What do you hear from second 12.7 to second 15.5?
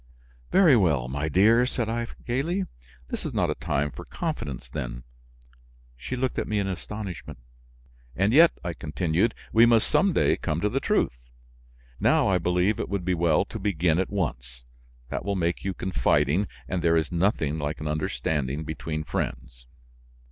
it would be well to begin at once; that will